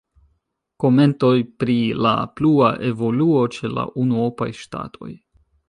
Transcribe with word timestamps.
Komentoj 0.83 1.33
pri 1.65 1.75
la 2.07 2.15
plua 2.39 2.71
evoluo 2.93 3.45
ĉe 3.59 3.73
la 3.77 3.87
unuopaj 4.07 4.51
ŝtatoj. 4.65 5.15